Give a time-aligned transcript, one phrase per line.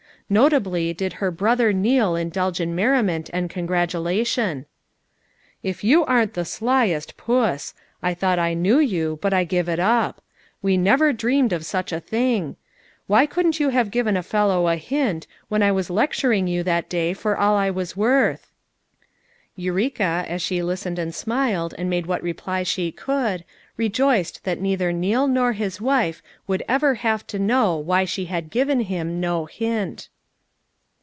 [0.31, 4.65] Notably did her brother Neal indulge in merriment and congratulation.
[5.61, 7.73] "If} r ou aren't the slyest puss!
[8.01, 10.21] I thought I knew you, but I give it up.
[10.61, 12.55] We never dreamed of such a thing!
[13.07, 16.87] Why couldn't you have given a fellow a hint, when I was lecturing you that
[16.87, 18.51] day for all I was worth?''
[19.57, 23.43] Eureka, as she listened and smiled and made what replies she could,
[23.75, 28.49] rejoiced that neither Neal nor his wife would ever have to know why she had
[28.49, 30.07] given him no hint.